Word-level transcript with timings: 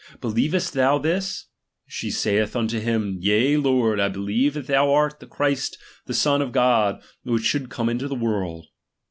Believest 0.19 0.73
thou 0.73 0.97
this? 0.97 1.45
She 1.85 2.09
saith 2.09 2.55
unto 2.55 2.79
hivi, 2.81 3.17
yea, 3.19 3.57
Lord, 3.57 3.99
I 3.99 4.09
be 4.09 4.19
lieve 4.19 4.55
that 4.55 4.65
thou 4.65 4.91
art 4.91 5.19
the 5.19 5.27
Christ 5.27 5.77
the 6.07 6.15
Son 6.15 6.41
of 6.41 6.51
God, 6.51 7.03
which 7.21 7.43
should 7.45 7.69
come 7.69 7.87
into 7.87 8.07
the 8.07 8.15
world. 8.15 8.65